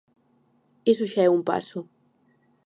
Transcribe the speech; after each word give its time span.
Iso 0.91 1.05
xa 1.11 1.21
é 1.27 1.33
un 1.37 1.41
paso. 1.49 1.79